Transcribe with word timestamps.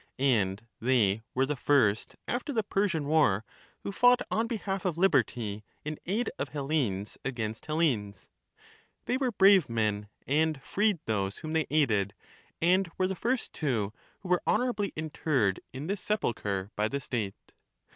And 0.17 0.65
they 0.79 1.21
were 1.35 1.45
the 1.45 1.55
first 1.55 2.15
after 2.27 2.51
the 2.51 2.63
Persian 2.63 3.05
war 3.05 3.45
who 3.83 3.91
fought 3.91 4.23
on 4.31 4.47
behalf 4.47 4.83
of 4.83 4.97
liberty 4.97 5.63
in 5.85 5.99
aid 6.07 6.31
of 6.39 6.49
Hellenes 6.49 7.19
against 7.23 7.67
Hellenes; 7.67 8.27
they 9.05 9.15
were 9.17 9.31
brave 9.31 9.69
men, 9.69 10.09
and 10.25 10.59
freed 10.63 10.97
those 11.05 11.37
whom 11.45 11.53
they 11.53 11.67
aided, 11.69 12.15
and 12.59 12.89
were 12.97 13.05
the 13.05 13.13
first 13.15 13.53
too 13.53 13.93
who 14.21 14.29
were 14.29 14.41
honourably 14.47 14.91
interred 14.95 15.59
in 15.71 15.85
this 15.85 16.01
sepulchre 16.01 16.71
by 16.75 16.87
the 16.87 16.99
state. 16.99 17.35